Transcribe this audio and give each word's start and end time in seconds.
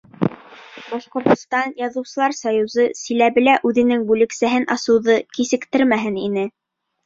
Башҡортостан 0.85 1.75
Яҙыусылар 1.81 2.35
союзы 2.39 2.87
Силәбелә 3.01 3.57
үҙенең 3.71 4.09
бүлексәһен 4.11 4.69
асыуҙы 4.79 5.23
кисектермәһен 5.41 6.23
ине. 6.29 6.53